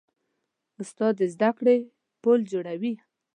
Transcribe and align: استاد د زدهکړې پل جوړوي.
استاد 0.81 1.13
د 1.19 1.21
زدهکړې 1.33 1.77
پل 2.21 2.39
جوړوي. 2.51 2.93